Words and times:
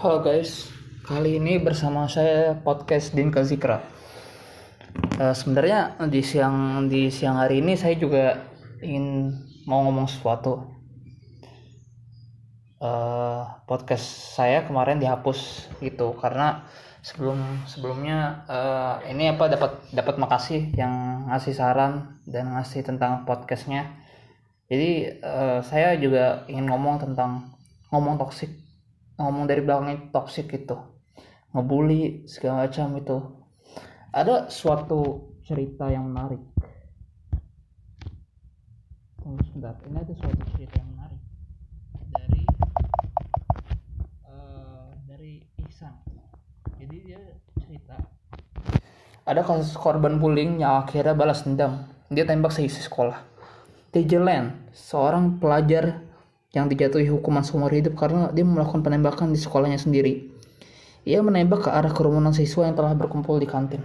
Halo 0.00 0.24
guys, 0.24 0.72
kali 1.04 1.36
ini 1.36 1.60
bersama 1.60 2.08
saya 2.08 2.56
podcast 2.56 3.12
Dinka 3.12 3.44
Zikra. 3.44 3.84
Uh, 5.20 5.36
sebenarnya 5.36 5.92
di 6.08 6.24
siang 6.24 6.88
di 6.88 7.12
siang 7.12 7.36
hari 7.36 7.60
ini 7.60 7.76
saya 7.76 8.00
juga 8.00 8.48
ingin 8.80 9.28
mau 9.68 9.84
ngomong 9.84 10.08
sesuatu. 10.08 10.72
Uh, 12.80 13.44
podcast 13.68 14.32
saya 14.40 14.64
kemarin 14.64 15.04
dihapus 15.04 15.68
gitu 15.84 16.16
karena 16.16 16.64
sebelum 17.04 17.68
sebelumnya 17.68 18.48
uh, 18.48 19.04
ini 19.04 19.36
apa 19.36 19.52
dapat 19.52 19.84
dapat 19.92 20.16
makasih 20.16 20.72
yang 20.80 21.28
ngasih 21.28 21.52
saran 21.52 22.24
dan 22.24 22.56
ngasih 22.56 22.88
tentang 22.88 23.28
podcastnya. 23.28 24.00
Jadi 24.64 25.20
uh, 25.20 25.60
saya 25.60 25.92
juga 26.00 26.48
ingin 26.48 26.72
ngomong 26.72 27.04
tentang 27.04 27.52
ngomong 27.92 28.16
toksik 28.16 28.69
ngomong 29.20 29.44
dari 29.44 29.60
belakang 29.60 29.92
itu 29.92 30.06
toxic 30.08 30.48
gitu. 30.48 30.80
Ngebully 31.52 32.24
segala 32.24 32.64
macam 32.64 32.96
itu 32.96 33.16
ada 34.10 34.48
suatu 34.48 35.30
cerita 35.44 35.92
yang 35.92 36.08
menarik. 36.08 36.40
Tunggu 39.20 39.44
sebentar 39.44 39.76
ini 39.84 39.98
ada 40.00 40.14
suatu 40.16 40.42
cerita 40.56 40.80
yang 40.80 40.90
menarik. 40.96 41.20
Dari 42.10 42.42
uh, 44.24 44.88
dari 45.04 45.44
Ihsan. 45.68 45.94
Jadi 46.80 46.96
dia 47.04 47.20
cerita. 47.60 48.00
Ada 49.28 49.44
kasus 49.44 49.76
korban 49.76 50.16
bullying 50.16 50.64
yang 50.64 50.82
akhirnya 50.82 51.12
balas 51.12 51.44
dendam. 51.44 51.86
Dia 52.08 52.26
tembak 52.26 52.50
seisi 52.50 52.80
sekolah. 52.82 53.20
Tejelan, 53.90 54.70
seorang 54.74 55.38
pelajar 55.38 56.09
yang 56.50 56.66
dijatuhi 56.66 57.06
hukuman 57.06 57.46
seumur 57.46 57.70
hidup 57.70 57.94
karena 57.94 58.30
dia 58.34 58.42
melakukan 58.42 58.82
penembakan 58.82 59.30
di 59.30 59.38
sekolahnya 59.38 59.78
sendiri. 59.78 60.30
Ia 61.06 61.22
menembak 61.22 61.64
ke 61.66 61.70
arah 61.70 61.94
kerumunan 61.94 62.34
siswa 62.34 62.66
yang 62.66 62.76
telah 62.76 62.92
berkumpul 62.92 63.38
di 63.38 63.46
kantin. 63.46 63.80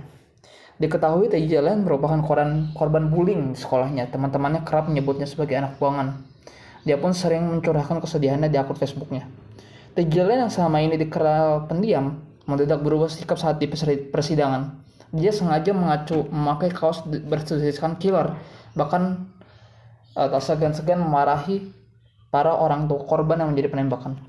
Diketahui 0.75 1.31
Teji 1.31 1.55
Jalen 1.55 1.87
merupakan 1.87 2.19
korban, 2.19 2.75
korban 2.75 3.07
bullying 3.07 3.55
di 3.55 3.57
sekolahnya. 3.57 4.11
Teman-temannya 4.11 4.67
kerap 4.67 4.91
menyebutnya 4.91 5.23
sebagai 5.23 5.55
anak 5.55 5.79
buangan. 5.79 6.19
Dia 6.83 6.99
pun 6.99 7.15
sering 7.15 7.47
mencurahkan 7.47 8.03
kesedihannya 8.03 8.51
di 8.51 8.59
akun 8.59 8.75
Facebooknya. 8.75 9.23
Teji 9.95 10.19
Jalen 10.19 10.43
yang 10.43 10.51
selama 10.51 10.83
ini 10.83 10.99
dikenal 10.99 11.71
pendiam, 11.71 12.19
mendadak 12.43 12.83
berubah 12.83 13.07
sikap 13.07 13.39
saat 13.39 13.63
di 13.63 13.71
persidangan. 14.11 14.83
Dia 15.15 15.31
sengaja 15.31 15.71
mengacu 15.71 16.27
memakai 16.27 16.67
kaos 16.75 17.07
bertuliskan 17.07 17.95
killer, 17.95 18.35
bahkan 18.75 19.31
uh, 20.19 20.27
tak 20.27 20.43
segan-segan 20.43 20.99
memarahi 20.99 21.71
para 22.29 22.53
orang 22.55 22.87
tua 22.89 23.03
korban 23.05 23.41
yang 23.41 23.53
menjadi 23.53 23.73
penembakan. 23.73 24.19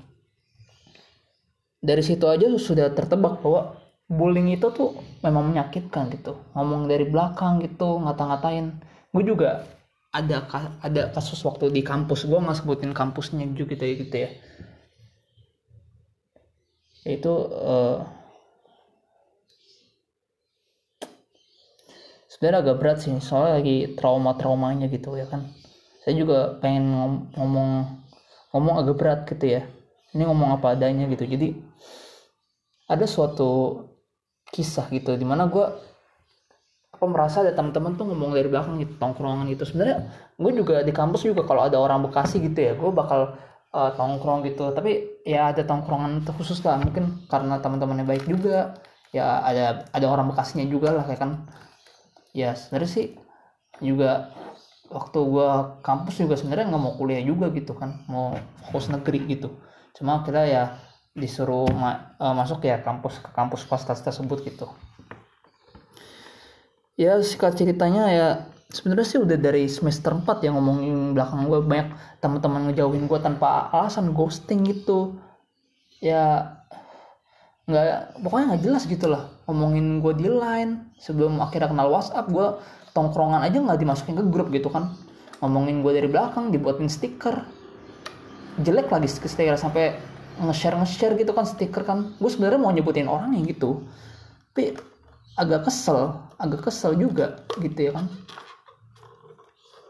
Dari 1.77 2.01
situ 2.01 2.25
aja 2.25 2.49
sudah 2.57 2.89
tertebak 2.91 3.39
bahwa 3.45 3.77
bullying 4.09 4.51
itu 4.55 4.67
tuh 4.73 4.97
memang 5.21 5.53
menyakitkan 5.53 6.09
gitu. 6.15 6.35
Ngomong 6.57 6.89
dari 6.89 7.05
belakang 7.05 7.61
gitu, 7.61 8.01
ngata-ngatain. 8.01 8.73
Gue 9.13 9.23
juga 9.23 9.67
ada 10.17 10.47
ada 10.81 11.01
kasus 11.13 11.43
waktu 11.45 11.69
di 11.69 11.85
kampus 11.85 12.25
gue 12.25 12.39
nggak 12.39 12.57
sebutin 12.63 12.91
kampusnya 12.95 13.45
juga 13.53 13.75
gitu 13.75 13.83
ya 13.85 13.95
gitu 14.01 14.15
ya 14.17 14.29
itu 17.07 17.33
uh, 17.55 18.03
sebenarnya 22.27 22.59
agak 22.67 22.77
berat 22.83 22.97
sih 22.99 23.15
soalnya 23.23 23.63
lagi 23.63 23.77
trauma 23.95 24.35
traumanya 24.35 24.91
gitu 24.91 25.15
ya 25.15 25.29
kan 25.29 25.47
saya 26.07 26.23
juga 26.23 26.55
pengen 26.63 26.87
ngomong 27.35 27.83
ngomong 28.55 28.75
agak 28.79 28.95
berat 28.95 29.19
gitu 29.27 29.59
ya. 29.59 29.67
Ini 30.15 30.23
ngomong 30.23 30.55
apa 30.55 30.79
adanya 30.79 31.03
gitu. 31.11 31.27
Jadi 31.27 31.51
ada 32.87 33.03
suatu 33.03 33.83
kisah 34.47 34.87
gitu 34.87 35.19
di 35.19 35.27
mana 35.27 35.51
gue 35.51 35.67
apa 36.95 37.05
merasa 37.11 37.43
ada 37.43 37.51
teman-teman 37.51 37.99
tuh 37.99 38.07
ngomong 38.07 38.31
dari 38.31 38.47
belakang 38.47 38.79
gitu 38.79 38.95
tongkrongan 38.95 39.51
gitu. 39.51 39.67
Sebenarnya 39.67 40.07
gue 40.39 40.51
juga 40.55 40.79
di 40.79 40.95
kampus 40.95 41.27
juga 41.27 41.43
kalau 41.43 41.67
ada 41.67 41.75
orang 41.75 41.99
bekasi 42.07 42.39
gitu 42.39 42.55
ya 42.55 42.71
gue 42.79 42.87
bakal 42.95 43.35
uh, 43.75 43.91
tongkrong 43.99 44.47
gitu. 44.47 44.71
Tapi 44.71 45.27
ya 45.27 45.51
ada 45.51 45.67
tongkrongan 45.67 46.23
khusus 46.39 46.63
lah. 46.63 46.79
Mungkin 46.79 47.27
karena 47.27 47.59
teman-temannya 47.59 48.07
baik 48.07 48.23
juga. 48.31 48.79
Ya 49.11 49.43
ada 49.43 49.83
ada 49.91 50.07
orang 50.07 50.31
bekasinya 50.31 50.63
juga 50.71 50.95
lah 50.95 51.03
kayak 51.03 51.19
kan. 51.19 51.51
Ya 52.31 52.55
sebenarnya 52.55 52.91
sih 52.95 53.05
juga 53.83 54.31
waktu 54.87 55.19
gua 55.23 55.79
kampus 55.83 56.23
juga 56.23 56.35
sebenarnya 56.39 56.71
nggak 56.71 56.83
mau 56.83 56.93
kuliah 56.95 57.23
juga 57.23 57.51
gitu 57.51 57.75
kan 57.75 58.03
mau 58.07 58.35
fokus 58.67 58.87
negeri 58.91 59.27
gitu. 59.27 59.51
Cuma 59.95 60.23
kita 60.23 60.47
ya 60.47 60.77
disuruh 61.17 61.65
ma 61.73 62.13
uh, 62.21 62.33
masuk 62.37 62.61
ya 62.61 62.77
kampus 62.81 63.19
ke 63.19 63.29
kampus 63.33 63.65
swasta 63.65 63.97
tersebut 63.97 64.45
gitu. 64.45 64.69
Ya 66.97 67.17
singkat 67.21 67.57
ceritanya 67.57 68.09
ya 68.09 68.27
sebenarnya 68.73 69.05
sih 69.05 69.19
udah 69.21 69.37
dari 69.37 69.69
semester 69.69 70.13
4 70.17 70.43
yang 70.45 70.57
ngomongin 70.57 71.13
belakang 71.13 71.45
gue 71.45 71.59
banyak 71.61 71.93
teman-teman 72.19 72.69
ngejauhin 72.69 73.05
gue 73.05 73.19
tanpa 73.21 73.69
alasan 73.69 74.13
ghosting 74.13 74.65
gitu. 74.65 75.17
Ya 76.01 76.56
nggak 77.67 78.23
pokoknya 78.23 78.45
nggak 78.55 78.63
jelas 78.63 78.83
gitu 78.87 79.11
lah 79.11 79.27
ngomongin 79.43 79.99
gue 79.99 80.13
di 80.15 80.31
line 80.31 80.95
sebelum 81.03 81.35
akhirnya 81.43 81.67
kenal 81.67 81.91
WhatsApp 81.91 82.31
gue 82.31 82.47
tongkrongan 82.97 83.45
aja 83.45 83.61
nggak 83.61 83.77
dimasukin 83.77 84.17
ke 84.17 84.23
grup 84.33 84.49
gitu 84.49 84.73
kan. 84.73 84.97
Ngomongin 85.37 85.85
gue 85.85 85.93
dari 85.93 86.09
belakang 86.09 86.49
dibuatin 86.49 86.89
stiker. 86.89 87.45
Jelek 88.57 88.89
lagi 88.89 89.05
stiker 89.05 89.53
sampai 89.53 89.93
nge-share 90.41 90.73
nge-share 90.81 91.13
gitu 91.13 91.29
kan 91.37 91.45
stiker 91.45 91.85
kan. 91.85 92.17
Gue 92.17 92.33
sebenarnya 92.33 92.57
mau 92.57 92.73
nyebutin 92.73 93.05
orangnya 93.05 93.45
gitu. 93.45 93.85
Tapi 94.49 94.73
agak 95.37 95.69
kesel 95.69 96.17
agak 96.41 96.65
kesel 96.65 96.97
juga 96.97 97.45
gitu 97.61 97.77
ya 97.77 97.93
kan. 97.93 98.09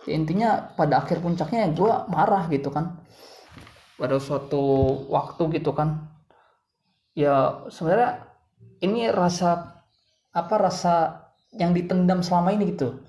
Ya, 0.03 0.15
intinya 0.15 0.49
pada 0.75 0.99
akhir 0.99 1.23
puncaknya 1.23 1.71
gue 1.71 1.91
marah 2.11 2.51
gitu 2.51 2.67
kan. 2.75 2.99
Pada 3.95 4.19
suatu 4.19 4.59
waktu 5.07 5.63
gitu 5.63 5.71
kan 5.71 6.16
ya 7.17 7.65
sebenarnya 7.73 8.29
ini 8.85 9.09
rasa 9.09 9.73
apa 10.29 10.55
rasa 10.61 10.93
yang 11.57 11.73
ditendam 11.73 12.21
selama 12.21 12.53
ini 12.53 12.77
gitu. 12.77 13.01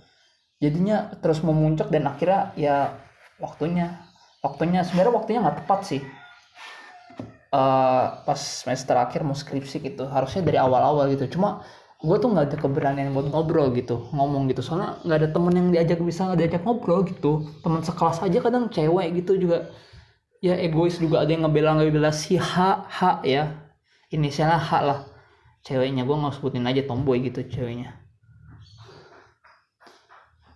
Jadinya 0.65 1.13
terus 1.21 1.45
memuncak 1.45 1.93
dan 1.93 2.09
akhirnya 2.09 2.57
ya 2.57 2.97
waktunya 3.37 4.01
waktunya 4.41 4.81
sebenarnya 4.81 5.13
waktunya 5.13 5.41
nggak 5.45 5.59
tepat 5.65 5.81
sih. 5.85 6.03
Uh, 7.49 8.25
pas 8.29 8.37
semester 8.37 8.93
akhir 8.93 9.25
mau 9.25 9.33
skripsi 9.33 9.81
gitu 9.81 10.09
harusnya 10.09 10.41
dari 10.41 10.57
awal-awal 10.57 11.13
gitu. 11.13 11.37
Cuma 11.37 11.61
gue 12.01 12.17
tuh 12.17 12.33
nggak 12.33 12.45
ada 12.49 12.57
keberanian 12.57 13.13
buat 13.13 13.29
ngobrol 13.29 13.77
gitu 13.77 14.09
ngomong 14.17 14.49
gitu. 14.49 14.65
Soalnya 14.65 14.97
nggak 15.05 15.19
ada 15.21 15.29
temen 15.37 15.53
yang 15.53 15.69
diajak 15.69 16.01
bisa 16.01 16.33
diajak 16.33 16.65
ngobrol 16.65 17.05
gitu. 17.05 17.45
Teman 17.61 17.85
sekelas 17.85 18.25
aja 18.25 18.39
kadang 18.41 18.73
cewek 18.73 19.21
gitu 19.21 19.37
juga. 19.37 19.69
Ya 20.41 20.57
egois 20.57 20.97
juga 20.97 21.27
ada 21.27 21.31
yang 21.35 21.45
ngebela 21.45 21.77
ngebela 21.77 22.09
si 22.09 22.41
H 22.41 22.57
H 22.89 23.27
ya 23.27 23.68
inisialnya 24.13 24.61
H 24.61 24.71
lah. 24.85 25.01
Ceweknya 25.65 26.07
gue 26.07 26.17
nggak 26.17 26.35
sebutin 26.39 26.65
aja 26.65 26.83
tomboy 26.87 27.21
gitu 27.21 27.45
ceweknya. 27.45 27.99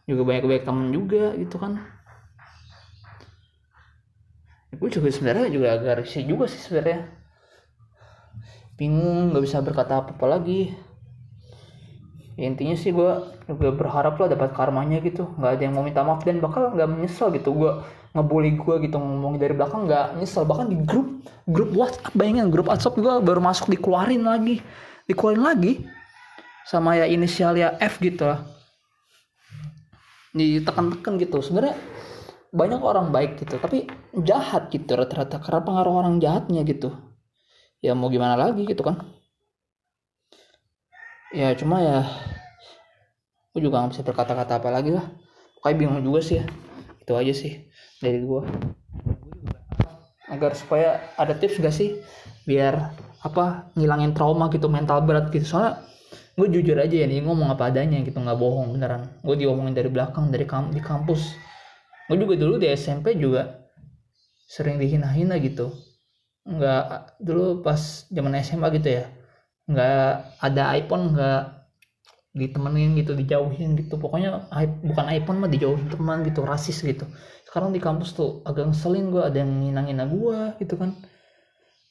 Juga 0.08 0.22
banyak 0.26 0.44
banyak 0.48 0.64
temen 0.64 0.88
juga 0.90 1.36
gitu 1.36 1.56
kan. 1.60 1.78
Ya, 4.72 4.74
gue 4.80 4.88
juga 4.88 5.08
sebenarnya 5.12 5.52
juga 5.52 5.68
agak 5.76 6.06
risih 6.06 6.24
juga 6.24 6.48
sih 6.48 6.60
sebenarnya. 6.60 7.12
Bingung 8.80 9.30
nggak 9.30 9.44
bisa 9.44 9.60
berkata 9.60 10.00
apa 10.00 10.16
apa 10.16 10.26
lagi 10.26 10.72
ya, 12.38 12.48
intinya 12.48 12.72
sih 12.72 12.90
gue 12.96 13.10
juga 13.44 13.70
berharap 13.76 14.16
lah 14.16 14.32
dapat 14.32 14.56
karmanya 14.56 15.04
gitu. 15.04 15.28
Nggak 15.36 15.50
ada 15.58 15.62
yang 15.62 15.74
mau 15.76 15.84
minta 15.84 16.00
maaf 16.00 16.24
dan 16.24 16.40
bakal 16.40 16.72
nggak 16.72 16.88
menyesal 16.88 17.28
gitu. 17.30 17.52
Gue 17.52 17.84
ngebully 18.16 18.56
gue 18.56 18.74
gitu 18.88 18.96
ngomong 18.96 19.36
dari 19.36 19.52
belakang 19.52 19.88
nggak 19.88 20.16
nyesel 20.20 20.44
bahkan 20.44 20.68
di 20.68 20.76
grup 20.76 21.24
grup 21.48 21.72
WhatsApp 21.72 22.12
bayangin 22.12 22.52
grup 22.52 22.68
WhatsApp 22.68 22.96
gue 22.96 23.14
baru 23.20 23.40
masuk 23.44 23.68
dikeluarin 23.68 24.24
lagi. 24.24 24.64
Dikeluarin 25.04 25.44
lagi 25.44 25.72
sama 26.64 26.96
ya 26.96 27.04
inisial 27.04 27.52
ya 27.52 27.76
F 27.76 28.00
gitu 28.00 28.24
lah. 28.24 28.40
Ditekan-tekan 30.32 31.20
gitu. 31.20 31.44
Sebenarnya 31.44 31.76
banyak 32.52 32.80
orang 32.80 33.12
baik 33.12 33.44
gitu 33.44 33.60
tapi 33.60 33.84
jahat 34.24 34.72
gitu 34.72 34.96
rata-rata. 34.96 35.36
Karena 35.36 35.60
pengaruh 35.60 35.94
orang 36.00 36.16
jahatnya 36.16 36.64
gitu. 36.64 36.96
Ya 37.84 37.92
mau 37.92 38.08
gimana 38.08 38.40
lagi 38.40 38.64
gitu 38.64 38.80
kan 38.80 39.11
ya 41.32 41.56
cuma 41.56 41.80
ya 41.80 42.04
gue 43.52 43.60
juga 43.60 43.84
gak 43.84 43.96
bisa 43.96 44.02
berkata-kata 44.04 44.60
apa 44.60 44.68
lagi 44.72 44.92
lah. 44.92 45.08
Kayak 45.60 45.76
bingung 45.80 46.04
juga 46.04 46.20
sih 46.20 46.40
ya. 46.40 46.44
Itu 47.00 47.12
aja 47.16 47.32
sih 47.32 47.68
dari 48.00 48.22
gue 48.22 48.42
agar 50.32 50.56
supaya 50.56 51.12
ada 51.20 51.36
tips 51.36 51.60
gak 51.60 51.74
sih? 51.74 52.00
Biar 52.48 52.96
apa 53.22 53.72
ngilangin 53.76 54.16
trauma 54.16 54.48
gitu 54.52 54.68
mental 54.68 55.04
berat 55.04 55.28
gitu. 55.32 55.44
Soalnya 55.44 55.84
gue 56.32 56.48
jujur 56.48 56.76
aja 56.80 56.96
ya 56.96 57.04
nih 57.08 57.20
ngomong 57.24 57.52
apa 57.52 57.68
adanya 57.68 58.00
gitu 58.00 58.16
nggak 58.16 58.38
bohong 58.40 58.72
beneran. 58.76 59.20
Gue 59.20 59.36
diomongin 59.36 59.76
dari 59.76 59.92
belakang 59.92 60.32
dari 60.32 60.48
kamp 60.48 60.72
di 60.72 60.80
kampus. 60.80 61.36
Gue 62.08 62.16
juga 62.16 62.34
dulu 62.40 62.56
di 62.56 62.72
SMP 62.72 63.16
juga 63.20 63.68
sering 64.48 64.80
dihina-hina 64.80 65.36
gitu. 65.40 65.72
Nggak 66.48 67.20
dulu 67.20 67.60
pas 67.60 68.08
zaman 68.08 68.36
SMA 68.40 68.68
gitu 68.80 68.88
ya 69.00 69.21
nggak 69.70 70.40
ada 70.42 70.62
iPhone 70.74 71.14
nggak 71.14 71.42
ditemenin 72.32 72.96
gitu 72.96 73.12
dijauhin 73.12 73.76
gitu. 73.76 74.00
Pokoknya 74.00 74.48
bukan 74.82 75.06
iPhone 75.12 75.38
mah 75.44 75.50
dijauhin 75.52 75.88
teman 75.92 76.24
gitu 76.24 76.42
rasis 76.42 76.80
gitu. 76.80 77.04
Sekarang 77.46 77.70
di 77.70 77.80
kampus 77.80 78.16
tuh 78.16 78.40
agak 78.48 78.72
ngeselin 78.72 79.12
gue 79.12 79.22
ada 79.22 79.38
yang 79.44 79.52
nginang-nginang 79.60 80.10
gue 80.16 80.38
gitu 80.64 80.74
kan. 80.80 80.96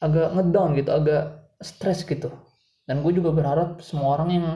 Agak 0.02 0.34
ngedown 0.34 0.74
gitu 0.78 0.90
agak 0.90 1.24
stres 1.62 2.02
gitu. 2.10 2.34
Dan 2.90 3.06
gue 3.06 3.14
juga 3.14 3.30
berharap 3.30 3.80
semua 3.86 4.18
orang 4.18 4.30
yang 4.34 4.48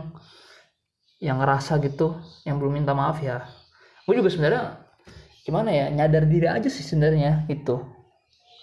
yang 1.22 1.38
ngerasa 1.40 1.80
gitu 1.86 2.18
yang 2.44 2.58
belum 2.58 2.82
minta 2.82 2.98
maaf 2.98 3.22
ya. 3.22 3.46
Gue 4.10 4.18
juga 4.18 4.34
sebenarnya 4.34 4.82
gimana 5.46 5.70
ya 5.70 5.94
nyadar 5.94 6.26
diri 6.26 6.50
aja 6.50 6.66
sih 6.66 6.82
sebenarnya 6.82 7.46
itu 7.54 7.78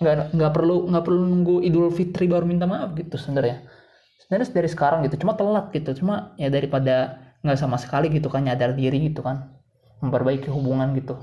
nggak 0.02 0.34
nggak 0.34 0.50
perlu 0.50 0.90
nggak 0.90 1.04
perlu 1.06 1.22
nunggu 1.30 1.56
idul 1.62 1.94
fitri 1.94 2.26
baru 2.26 2.42
minta 2.42 2.66
maaf 2.66 2.98
gitu 2.98 3.14
sebenarnya 3.14 3.62
sebenarnya 4.24 4.48
dari 4.54 4.68
sekarang 4.70 5.02
gitu 5.06 5.26
cuma 5.26 5.34
telat 5.34 5.74
gitu 5.74 6.04
cuma 6.04 6.32
ya 6.38 6.48
daripada 6.48 7.18
nggak 7.42 7.58
sama 7.58 7.76
sekali 7.76 8.06
gitu 8.08 8.30
kan 8.30 8.46
nyadar 8.46 8.72
diri 8.78 9.10
gitu 9.10 9.20
kan 9.20 9.50
memperbaiki 10.02 10.50
hubungan 10.50 10.92
gitu. 10.98 11.14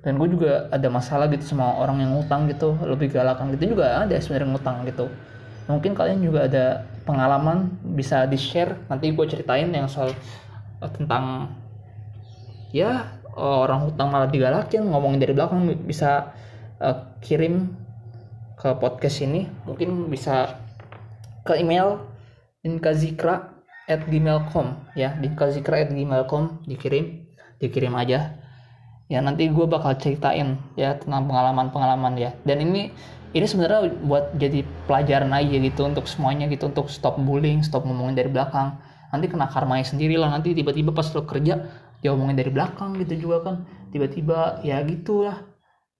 Dan 0.00 0.16
gue 0.16 0.28
juga 0.32 0.68
ada 0.72 0.88
masalah 0.88 1.28
gitu 1.28 1.44
sama 1.44 1.76
orang 1.76 2.00
yang 2.00 2.16
ngutang 2.16 2.48
gitu 2.48 2.72
lebih 2.84 3.12
galakan 3.12 3.52
gitu 3.56 3.76
juga 3.76 4.00
ada 4.00 4.16
sebenarnya 4.16 4.48
ngutang 4.56 4.76
gitu. 4.88 5.12
Mungkin 5.68 5.92
kalian 5.92 6.20
juga 6.24 6.48
ada 6.48 6.64
pengalaman 7.04 7.68
bisa 7.96 8.24
di 8.24 8.36
share 8.36 8.76
nanti 8.88 9.12
gue 9.12 9.26
ceritain 9.28 9.68
yang 9.68 9.88
soal 9.88 10.12
uh, 10.80 10.90
tentang 10.92 11.52
ya 12.72 13.08
orang 13.36 13.88
hutang 13.88 14.08
malah 14.12 14.28
digalakin 14.28 14.88
ngomongin 14.88 15.20
dari 15.20 15.32
belakang 15.32 15.68
bisa 15.84 16.32
uh, 16.80 17.16
kirim 17.20 17.72
ke 18.56 18.68
podcast 18.80 19.20
ini. 19.24 19.48
Mungkin 19.68 20.08
bisa 20.08 20.60
ke 21.44 21.56
email 21.56 22.04
dinkazikra 22.60 23.60
at 23.90 24.06
gmail.com 24.06 24.94
ya 24.94 25.16
dinkazikra 25.18 25.82
at 25.82 25.90
gmail.com 25.90 26.62
dikirim 26.68 27.26
dikirim 27.60 27.92
aja. 27.98 28.40
Ya 29.10 29.18
nanti 29.18 29.50
gue 29.50 29.66
bakal 29.66 29.98
ceritain 29.98 30.54
ya 30.78 30.94
tentang 30.94 31.26
pengalaman-pengalaman 31.26 32.14
ya. 32.14 32.30
Dan 32.46 32.62
ini 32.62 32.94
ini 33.34 33.46
sebenarnya 33.46 33.90
buat 34.06 34.34
jadi 34.38 34.62
pelajaran 34.86 35.30
aja 35.34 35.56
gitu 35.58 35.86
untuk 35.86 36.06
semuanya 36.06 36.46
gitu 36.46 36.70
untuk 36.70 36.86
stop 36.90 37.18
bullying 37.18 37.62
stop 37.66 37.82
ngomongin 37.82 38.14
dari 38.14 38.30
belakang. 38.30 38.78
Nanti 39.10 39.26
kena 39.26 39.50
karma 39.50 39.82
sendiri 39.82 40.14
lah 40.14 40.30
nanti 40.30 40.54
tiba-tiba 40.54 40.94
pas 40.94 41.10
lo 41.10 41.26
kerja 41.26 41.66
dia 42.00 42.08
ngomongin 42.14 42.38
dari 42.38 42.50
belakang 42.54 42.96
gitu 43.02 43.28
juga 43.28 43.50
kan. 43.50 43.54
Tiba-tiba 43.90 44.62
ya 44.62 44.78
gitulah 44.86 45.42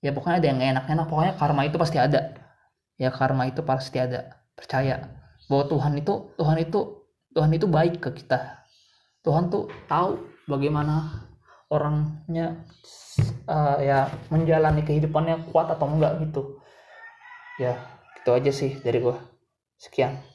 ya 0.00 0.14
pokoknya 0.14 0.36
ada 0.38 0.46
yang 0.46 0.60
enak-enak 0.78 1.06
pokoknya 1.10 1.34
karma 1.34 1.62
itu 1.66 1.76
pasti 1.82 1.98
ada. 1.98 2.20
Ya 2.94 3.10
karma 3.10 3.50
itu 3.50 3.66
pasti 3.66 3.98
ada. 3.98 4.38
Percaya 4.54 5.19
bahwa 5.50 5.66
Tuhan 5.66 5.98
itu 5.98 6.14
Tuhan 6.38 6.58
itu 6.62 6.80
Tuhan 7.34 7.50
itu 7.50 7.66
baik 7.66 7.98
ke 7.98 8.10
kita. 8.22 8.62
Tuhan 9.26 9.50
tuh 9.50 9.66
tahu 9.90 10.22
bagaimana 10.46 11.26
orangnya 11.68 12.62
uh, 13.50 13.76
ya 13.82 14.06
menjalani 14.30 14.86
kehidupannya 14.86 15.50
kuat 15.50 15.74
atau 15.74 15.90
enggak 15.90 16.22
gitu. 16.22 16.62
Ya 17.58 17.76
gitu 18.22 18.30
aja 18.30 18.54
sih 18.54 18.78
dari 18.78 19.02
gua. 19.02 19.18
Sekian 19.76 20.29